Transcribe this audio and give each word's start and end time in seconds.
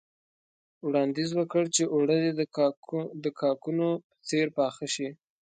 وړانديز 0.87 1.29
وکړ 1.35 1.63
چې 1.75 1.83
اوړه 1.93 2.15
دې 2.23 2.31
د 3.23 3.27
کاکونو 3.41 3.87
په 4.07 4.15
څېر 4.27 4.47
پاخه 4.57 4.85
شي. 4.95 5.09